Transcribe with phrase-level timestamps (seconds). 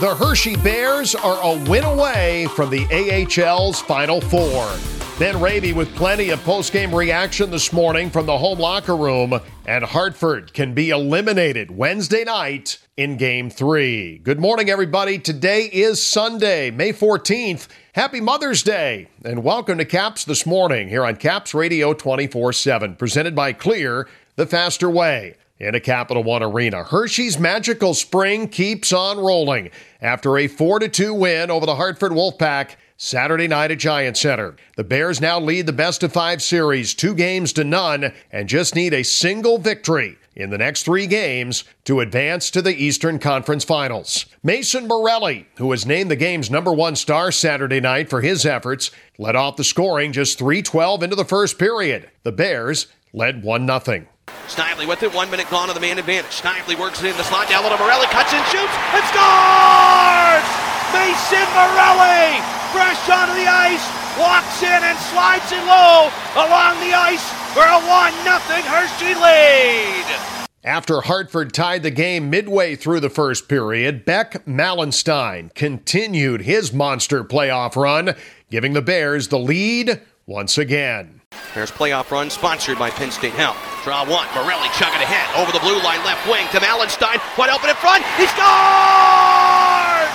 [0.00, 4.70] The Hershey Bears are a win away from the AHL's Final Four.
[5.18, 9.84] Ben Raby with plenty of post-game reaction this morning from the home locker room, and
[9.84, 14.22] Hartford can be eliminated Wednesday night in Game 3.
[14.24, 15.18] Good morning, everybody.
[15.18, 17.68] Today is Sunday, May 14th.
[17.92, 23.34] Happy Mother's Day, and welcome to Caps This Morning here on Caps Radio 24-7, presented
[23.34, 26.82] by Clear, the faster way in a Capital One arena.
[26.82, 29.70] Hershey's magical spring keeps on rolling
[30.00, 34.56] after a 4 2 win over the Hartford Wolfpack Saturday night at Giant Center.
[34.76, 38.74] The Bears now lead the best of five series, two games to none, and just
[38.74, 43.64] need a single victory in the next three games to advance to the Eastern Conference
[43.64, 44.26] Finals.
[44.42, 48.90] Mason Morelli, who was named the game's number one star Saturday night for his efforts,
[49.18, 52.10] led off the scoring just 3-12 into the first period.
[52.22, 54.06] The Bears led 1 0.
[54.48, 56.32] Snively with it, one minute gone on the man advantage.
[56.32, 60.46] Snively works it in the slot down to Morelli, cuts and shoots, and scores!
[60.90, 62.42] Mason Morelli,
[62.74, 63.86] fresh onto the ice,
[64.18, 67.22] walks in and slides it low along the ice
[67.54, 70.30] for a 1 0 Hershey lead.
[70.62, 77.24] After Hartford tied the game midway through the first period, Beck Malenstyn continued his monster
[77.24, 78.14] playoff run,
[78.50, 81.19] giving the Bears the lead once again.
[81.54, 83.58] Bears playoff run sponsored by Penn State Health.
[83.82, 84.26] Draw one.
[84.38, 87.18] Morelli chugging ahead over the blue line left wing to Malenstyn.
[87.34, 88.06] Wide open in front.
[88.14, 90.14] He scores!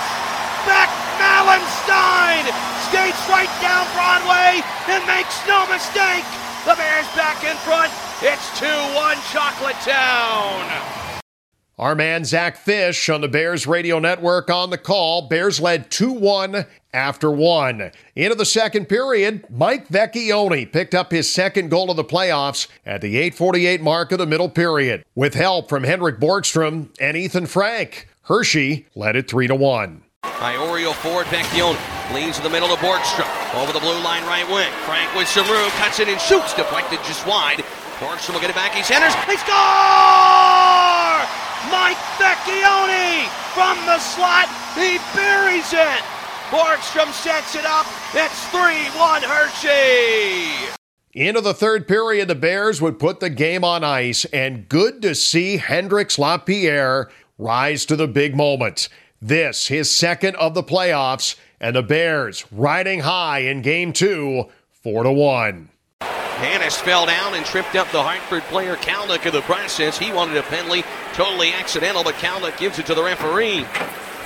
[0.64, 0.88] Beck
[1.20, 2.40] Malenstyn
[2.88, 6.24] skates right down Broadway and makes no mistake.
[6.64, 7.92] The Bears back in front.
[8.24, 11.20] It's 2-1 Chocolate Town.
[11.78, 15.28] Our man Zack Fisch on the Bears radio network on the call.
[15.28, 16.64] Bears led 2 1
[16.96, 17.92] after one.
[18.16, 23.02] Into the second period, Mike Vecchione picked up his second goal of the playoffs at
[23.02, 25.04] the 848 mark of the middle period.
[25.14, 30.02] With help from Henrik Borgstrom and Ethan Frank, Hershey led it 3 to 1.
[30.24, 31.78] Iorio forward, Vecchione
[32.14, 33.28] leads in the middle to Borgstrom.
[33.54, 34.72] Over the blue line right wing.
[34.86, 37.62] Frank with some room, cuts it and shoots, deflected just wide.
[38.00, 39.54] Borgstrom will get it back, he centers, they score!
[41.68, 44.48] Mike Vecchione from the slot.
[44.74, 46.15] He buries it.
[46.50, 47.86] Borgstrom sets it up.
[48.14, 50.72] It's 3-1 Hershey.
[51.12, 55.14] Into the third period, the Bears would put the game on ice, and good to
[55.14, 58.88] see Hendrix Lapierre rise to the big moment.
[59.20, 64.44] This, his second of the playoffs, and the Bears riding high in game two,
[64.82, 65.70] 4 to 1.
[66.00, 69.98] Hannis fell down and tripped up the Hartford player Kalnick in the process.
[69.98, 73.64] He wanted a penalty, totally accidental, but Kalnick gives it to the referee.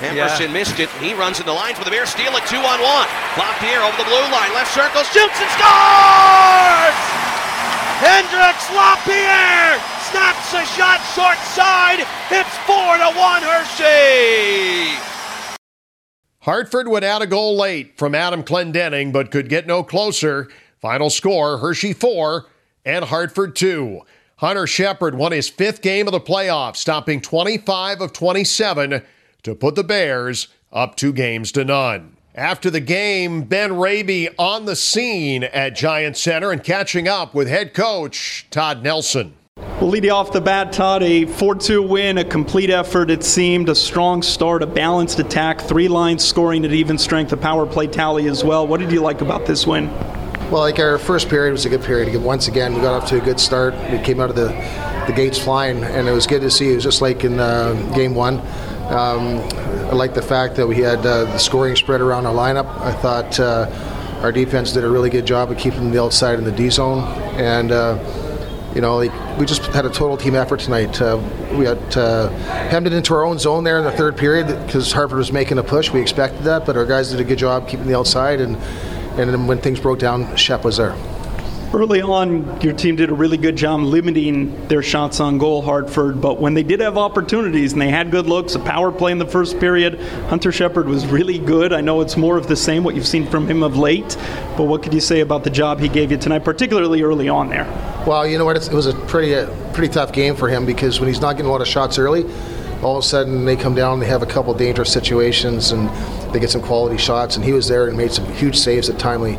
[0.01, 0.53] Emerson yeah.
[0.53, 0.89] missed it.
[0.97, 2.09] He runs in the line for the Bears.
[2.09, 3.07] Steal it two on one.
[3.37, 4.51] Lapierre over the blue line.
[4.53, 5.03] Left circle.
[5.05, 6.97] Shoots and scores!
[8.01, 9.77] Hendrix Lapierre
[10.09, 12.01] snaps a shot short side.
[12.33, 14.97] It's four to one Hershey.
[16.39, 20.49] Hartford would add a goal late from Adam Clendening, but could get no closer.
[20.79, 22.47] Final score Hershey 4
[22.83, 24.01] and Hartford 2.
[24.37, 29.03] Hunter Shepard won his fifth game of the playoffs, stopping 25 of 27
[29.43, 32.17] to put the Bears up two games to none.
[32.33, 37.49] After the game, Ben Raby on the scene at Giant Center and catching up with
[37.49, 39.33] head coach Todd Nelson.
[39.81, 41.03] We'll lead you off the bat, Todd.
[41.03, 45.59] A 4 2 win, a complete effort, it seemed, a strong start, a balanced attack,
[45.59, 48.65] three lines scoring at even strength, a power play tally as well.
[48.65, 49.89] What did you like about this win?
[50.51, 52.15] Well, like our first period was a good period.
[52.21, 53.73] Once again, we got off to a good start.
[53.91, 54.49] We came out of the,
[55.07, 56.71] the gates flying, and it was good to see.
[56.71, 58.41] It was just like in uh, game one.
[58.91, 59.39] Um,
[59.89, 62.67] I like the fact that we had uh, the scoring spread around our lineup.
[62.81, 66.43] I thought uh, our defense did a really good job of keeping the outside in
[66.43, 67.03] the D zone,
[67.39, 67.97] and uh,
[68.75, 71.01] you know, like, we just had a total team effort tonight.
[71.01, 71.21] Uh,
[71.53, 72.29] we had uh,
[72.69, 75.57] hemmed it into our own zone there in the third period because Hartford was making
[75.57, 75.89] a push.
[75.89, 78.57] We expected that, but our guys did a good job keeping the outside and
[79.19, 80.95] and when things broke down, Shep was there.
[81.73, 86.19] Early on, your team did a really good job limiting their shots on goal, Hartford.
[86.19, 89.19] But when they did have opportunities and they had good looks, a power play in
[89.19, 89.97] the first period,
[90.27, 91.71] Hunter Shepard was really good.
[91.71, 94.17] I know it's more of the same what you've seen from him of late,
[94.57, 97.47] but what could you say about the job he gave you tonight, particularly early on
[97.47, 97.63] there?
[98.05, 98.57] Well, you know what?
[98.57, 101.47] It was a pretty, uh, pretty tough game for him because when he's not getting
[101.47, 102.25] a lot of shots early,
[102.83, 105.89] all of a sudden they come down, they have a couple dangerous situations, and
[106.33, 107.37] they get some quality shots.
[107.37, 109.37] And he was there and made some huge saves at timely,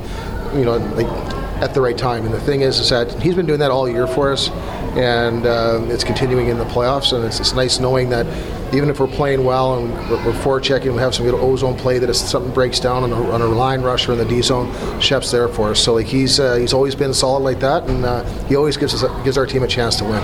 [0.54, 2.24] you know, like at the right time.
[2.24, 4.50] And the thing is, is that he's been doing that all year for us,
[4.96, 7.12] and uh, it's continuing in the playoffs.
[7.16, 8.26] And it's, it's nice knowing that
[8.74, 12.00] even if we're playing well and we're, we're forechecking, we have some good ozone play
[12.00, 14.72] that if something breaks down on a, on a line rusher in the D zone,
[15.00, 15.78] Shep's there for us.
[15.78, 18.92] So like he's uh, he's always been solid like that, and uh, he always gives
[18.92, 20.22] us a, gives our team a chance to win.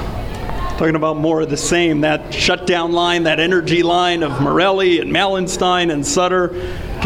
[0.76, 5.12] Talking about more of the same, that shutdown line, that energy line of Morelli and
[5.12, 6.55] Malenstyn and Sutter,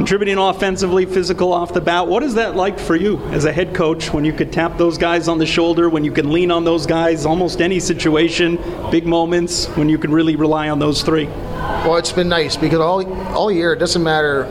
[0.02, 2.08] contributing offensively, physical off the bat.
[2.08, 4.98] What is that like for you as a head coach when you could tap those
[4.98, 8.58] guys on the shoulder, when you can lean on those guys, almost any situation,
[8.90, 11.26] big moments, when you can really rely on those three?
[11.26, 14.46] Well, it's been nice because all all year it doesn't matter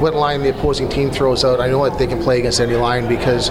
[0.00, 1.60] what line the opposing team throws out.
[1.60, 3.50] I know that they can play against any line because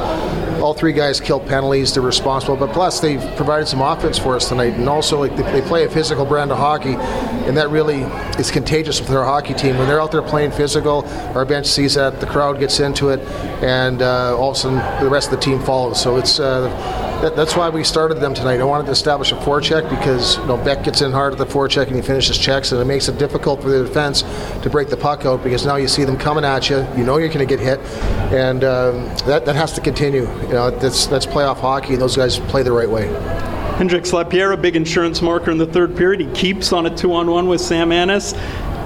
[0.60, 1.94] all three guys kill penalties.
[1.94, 5.62] They're responsible, but plus they've provided some offense for us tonight, and also like they
[5.62, 8.02] play a physical brand of hockey, and that really
[8.40, 9.78] is contagious with our hockey team.
[9.78, 11.06] When they're out there playing physical,
[11.36, 13.20] our bench sees that, the crowd gets into it,
[13.64, 16.02] and uh, all of a sudden the rest of the team follows.
[16.02, 16.40] So it's.
[16.40, 18.60] Uh, that, that's why we started them tonight.
[18.60, 21.46] I wanted to establish a forecheck because you know Beck gets in hard at the
[21.46, 24.22] forecheck and he finishes checks, and it makes it difficult for the defense
[24.62, 26.88] to break the puck out because now you see them coming at you.
[26.96, 27.80] You know you're going to get hit,
[28.32, 30.30] and um, that that has to continue.
[30.44, 33.08] You know that's that's playoff hockey, and those guys play the right way.
[33.78, 36.20] Hendrix Lapierre, a big insurance marker in the third period.
[36.20, 38.34] He keeps on a two-on-one with Sam Anas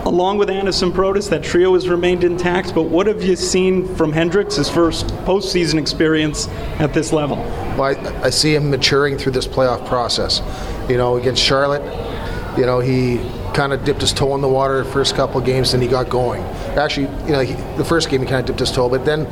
[0.05, 2.73] along with Anderson Protas, that trio has remained intact.
[2.73, 6.47] But what have you seen from Hendrix, his first postseason experience
[6.79, 7.37] at this level?
[7.77, 10.41] Well, I, I see him maturing through this playoff process.
[10.89, 11.83] You know, against Charlotte,
[12.57, 13.17] you know, he
[13.53, 15.89] kind of dipped his toe in the water the first couple of games, and he
[15.89, 16.41] got going.
[16.77, 19.27] Actually, you know, he, the first game he kind of dipped his toe, but then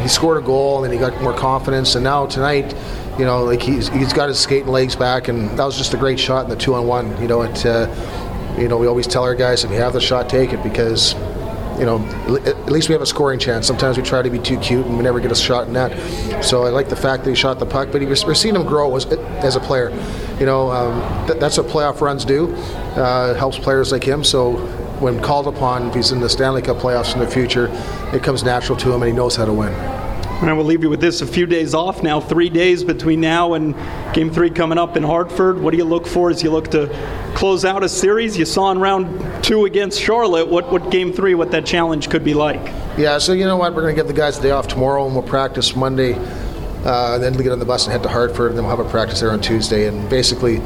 [0.00, 1.94] he scored a goal, and then he got more confidence.
[1.94, 2.74] And now tonight,
[3.18, 5.96] you know, like he's, he's got his skating legs back, and that was just a
[5.96, 7.20] great shot in the two on one.
[7.20, 7.64] You know, it.
[7.64, 7.86] Uh,
[8.60, 11.14] you know, we always tell our guys if you have the shot, take it because,
[11.78, 11.98] you know,
[12.44, 13.66] at least we have a scoring chance.
[13.66, 16.44] Sometimes we try to be too cute and we never get a shot in that.
[16.44, 18.64] So I like the fact that he shot the puck, but he we're seeing him
[18.64, 19.90] grow as, as a player.
[20.40, 22.54] You know, um, th- that's what playoff runs do.
[22.96, 24.24] Uh, helps players like him.
[24.24, 24.56] So
[25.00, 27.68] when called upon, if he's in the Stanley Cup playoffs in the future,
[28.12, 30.07] it comes natural to him and he knows how to win.
[30.40, 33.20] And I will leave you with this a few days off now, three days between
[33.20, 33.74] now and
[34.14, 35.58] game three coming up in Hartford.
[35.58, 36.86] What do you look for as you look to
[37.34, 38.38] close out a series?
[38.38, 42.22] You saw in round two against Charlotte what, what game three, what that challenge could
[42.22, 42.60] be like.
[42.96, 43.74] Yeah, so you know what?
[43.74, 46.14] We're going to give the guys a day off tomorrow and we'll practice Monday.
[46.84, 48.86] Uh, then we get on the bus and head to Hartford, and then we'll have
[48.86, 49.88] a practice there on Tuesday.
[49.88, 50.62] And basically,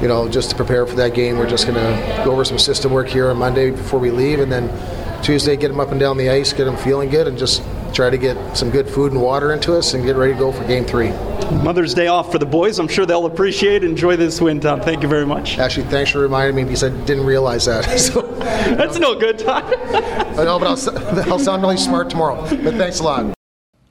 [0.00, 2.58] you know, just to prepare for that game, we're just going to go over some
[2.58, 6.00] system work here on Monday before we leave, and then Tuesday get them up and
[6.00, 9.12] down the ice, get them feeling good, and just try to get some good food
[9.12, 11.10] and water into us and get ready to go for game three.
[11.62, 12.78] Mother's Day off for the boys.
[12.78, 14.84] I'm sure they'll appreciate Enjoy this win, Todd.
[14.84, 15.58] Thank you very much.
[15.58, 17.82] Actually, thanks for reminding me because I didn't realize that.
[17.98, 19.64] so, That's no good, Todd.
[19.74, 22.40] I know, but I'll, I'll sound really smart tomorrow.
[22.42, 23.34] But thanks a lot.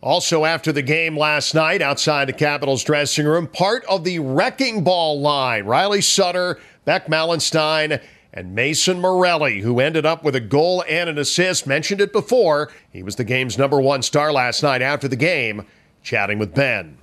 [0.01, 4.83] Also, after the game last night outside the Capitals dressing room, part of the wrecking
[4.83, 8.01] ball line, Riley Sutter, Beck Malenstyn,
[8.33, 11.65] and Mason Morelli, who ended up with a goal and an assist.
[11.65, 12.71] Mentioned it before.
[12.91, 15.65] He was the game's number one star last night after the game,
[16.03, 16.97] chatting with Ben.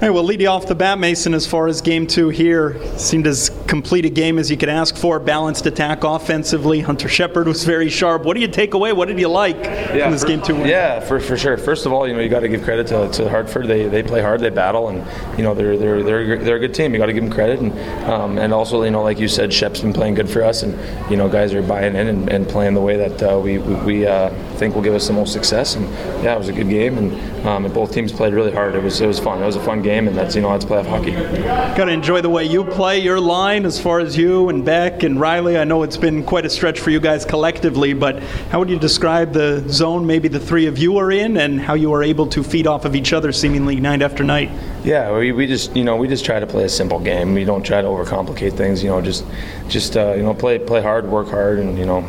[0.00, 2.76] Hey, well, lead you off the bat, Mason, as far as game two here.
[2.98, 5.20] Seemed as complete a game as you could ask for.
[5.20, 6.80] Balanced attack offensively.
[6.80, 8.24] Hunter Shepard was very sharp.
[8.24, 8.92] What do you take away?
[8.92, 10.66] What did you like yeah, this for, game two win?
[10.66, 11.56] Yeah, for, for sure.
[11.56, 13.68] First of all, you know, you got to give credit to, to Hartford.
[13.68, 15.06] They, they play hard, they battle, and,
[15.38, 16.92] you know, they're, they're, they're, they're a good team.
[16.92, 17.60] You got to give them credit.
[17.60, 17.72] And,
[18.10, 20.76] um, and also, you know, like you said, Shep's been playing good for us, and,
[21.08, 23.74] you know, guys are buying in and, and playing the way that uh, we, we,
[23.84, 25.76] we uh, think will give us the most success.
[25.76, 25.88] And,
[26.24, 28.74] yeah, it was a good game, and, um, and both teams played really hard.
[28.74, 29.42] It was, it was fun.
[29.42, 31.12] It was a fun game, and that's, you know, that's playoff hockey.
[31.76, 35.02] Got to enjoy the way you play your line as far as you and Beck
[35.02, 35.58] and Riley.
[35.58, 38.78] I know it's been quite a stretch for you guys collectively, but how would you
[38.78, 42.26] describe the zone maybe the three of you are in and how you are able
[42.28, 44.50] to feed off of each other seemingly night after night?
[44.84, 47.34] Yeah, we, we just you know we just try to play a simple game.
[47.34, 48.82] We don't try to overcomplicate things.
[48.82, 49.24] You know, just
[49.68, 52.02] just uh, you know play play hard, work hard, and you know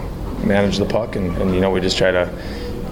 [0.43, 2.29] manage the puck, and, and you know we just try to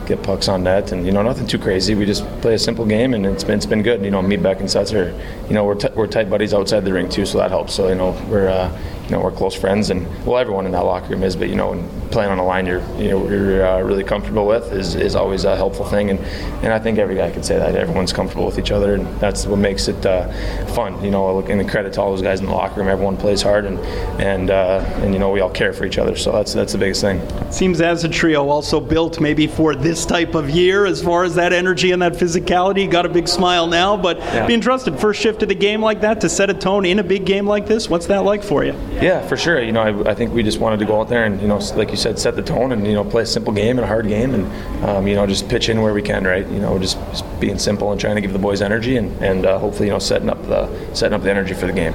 [0.05, 1.95] get pucks on net, and you know nothing too crazy.
[1.95, 4.03] We just play a simple game, and it's been it's been good.
[4.03, 5.13] You know, me, Beck, and are,
[5.47, 7.73] you know, we're t- we're tight buddies outside the ring too, so that helps.
[7.73, 8.71] So you know, we're uh,
[9.05, 11.35] you know we're close friends, and well, everyone in that locker room is.
[11.35, 11.73] But you know,
[12.11, 15.43] playing on a line you're you know you're uh, really comfortable with is, is always
[15.43, 16.19] a helpful thing, and
[16.63, 19.45] and I think every guy can say that everyone's comfortable with each other, and that's
[19.45, 20.31] what makes it uh,
[20.67, 21.03] fun.
[21.03, 22.87] You know, look and the credit to all those guys in the locker room.
[22.87, 23.79] Everyone plays hard, and
[24.21, 26.15] and uh, and you know we all care for each other.
[26.15, 27.21] So that's that's the biggest thing.
[27.51, 31.35] Seems as a trio also built maybe for this type of year as far as
[31.35, 32.89] that energy and that physicality.
[32.89, 34.47] Got a big smile now, but yeah.
[34.47, 37.03] being trusted first shift of the game like that to set a tone in a
[37.03, 38.73] big game like this, what's that like for you?
[39.01, 39.61] Yeah, for sure.
[39.61, 41.57] You know, I, I, think we just wanted to go out there and, you know,
[41.75, 43.87] like you said, set the tone and, you know, play a simple game and a
[43.87, 46.47] hard game and, um, you know, just pitch in where we can, right?
[46.47, 49.45] You know, just, just being simple and trying to give the boys energy and, and
[49.45, 51.93] uh, hopefully, you know, setting up the setting up the energy for the game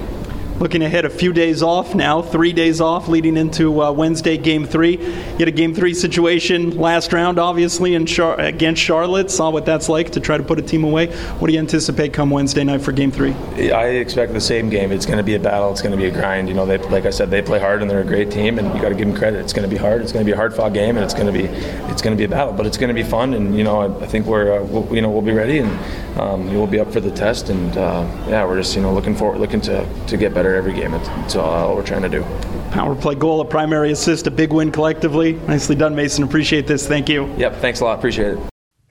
[0.61, 4.65] looking ahead a few days off now, three days off leading into uh, Wednesday game
[4.65, 4.97] three.
[4.97, 9.31] You had a game three situation last round, obviously, in Char- against Charlotte.
[9.31, 11.07] Saw what that's like to try to put a team away.
[11.39, 13.33] What do you anticipate come Wednesday night for game three?
[13.71, 14.93] I expect the same game.
[14.93, 15.71] It's going to be a battle.
[15.71, 16.49] It's going to be a grind.
[16.49, 18.75] You know, they, like I said, they play hard and they're a great team, and
[18.75, 19.41] you got to give them credit.
[19.41, 20.03] It's going to be hard.
[20.03, 21.45] It's going to be a hard fought game, and it's going to be
[21.91, 22.53] it's going to be a battle.
[22.53, 24.95] But it's going to be fun, and you know, I, I think we're uh, we'll,
[24.95, 25.71] you know we'll be ready and
[26.19, 27.49] um, we'll be up for the test.
[27.49, 30.73] And uh, yeah, we're just you know looking forward, looking to to get better every
[30.73, 30.95] game.
[30.95, 32.23] It's, that's all we're trying to do.
[32.71, 35.35] Power play goal, a primary assist, a big win collectively.
[35.47, 36.25] Nicely done, Mason.
[36.25, 36.87] Appreciate this.
[36.87, 37.33] Thank you.
[37.37, 37.99] Yep, thanks a lot.
[37.99, 38.39] Appreciate it.